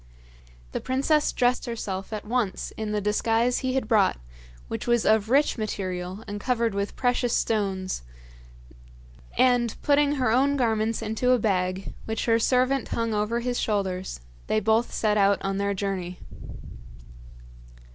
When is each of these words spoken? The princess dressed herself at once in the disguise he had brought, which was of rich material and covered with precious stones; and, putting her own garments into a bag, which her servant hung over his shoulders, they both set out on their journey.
The 0.71 0.81
princess 0.81 1.31
dressed 1.31 1.67
herself 1.67 2.11
at 2.11 2.25
once 2.25 2.73
in 2.75 2.91
the 2.91 2.99
disguise 2.99 3.59
he 3.59 3.73
had 3.75 3.87
brought, 3.87 4.19
which 4.67 4.87
was 4.87 5.05
of 5.05 5.29
rich 5.29 5.59
material 5.59 6.23
and 6.27 6.41
covered 6.41 6.73
with 6.73 6.95
precious 6.95 7.33
stones; 7.35 8.01
and, 9.37 9.75
putting 9.83 10.13
her 10.13 10.31
own 10.31 10.57
garments 10.57 11.03
into 11.03 11.33
a 11.33 11.37
bag, 11.37 11.93
which 12.05 12.25
her 12.25 12.39
servant 12.39 12.87
hung 12.87 13.13
over 13.13 13.41
his 13.41 13.59
shoulders, 13.59 14.21
they 14.47 14.59
both 14.59 14.91
set 14.91 15.17
out 15.17 15.39
on 15.43 15.57
their 15.59 15.75
journey. 15.75 16.17